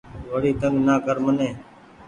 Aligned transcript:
وڙي 0.31 0.51
تنگ 0.61 0.77
نا 0.87 0.95
ڪر 1.05 1.17
مني 1.25 1.49